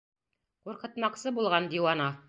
Ҡурҡытмаҡсы 0.69 1.37
булған, 1.39 1.73
диуана. 1.77 2.15